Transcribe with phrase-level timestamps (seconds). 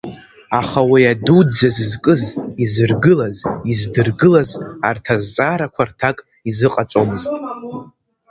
[0.59, 2.21] Аха уи адуӡӡа зызкыз,
[2.63, 3.37] изыргылаз,
[3.71, 4.49] издыргылаз
[4.89, 6.17] арҭ азҵаарақәа рҭак
[6.49, 7.31] изыҟаҵомызт.